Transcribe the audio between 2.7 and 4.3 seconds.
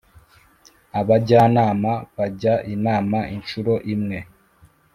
inama inshuro imwe